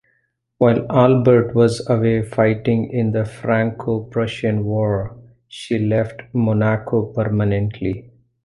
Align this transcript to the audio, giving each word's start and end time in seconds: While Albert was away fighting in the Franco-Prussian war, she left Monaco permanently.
While 0.57 0.87
Albert 0.91 1.53
was 1.53 1.87
away 1.87 2.23
fighting 2.23 2.89
in 2.91 3.11
the 3.11 3.23
Franco-Prussian 3.23 4.65
war, 4.65 5.15
she 5.47 5.77
left 5.77 6.23
Monaco 6.33 7.13
permanently. 7.13 8.09